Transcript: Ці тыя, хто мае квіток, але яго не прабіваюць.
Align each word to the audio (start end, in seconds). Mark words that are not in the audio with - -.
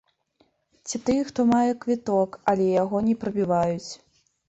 Ці 0.87 1.01
тыя, 1.09 1.27
хто 1.27 1.45
мае 1.53 1.69
квіток, 1.85 2.41
але 2.55 2.65
яго 2.83 3.07
не 3.11 3.15
прабіваюць. 3.25 3.89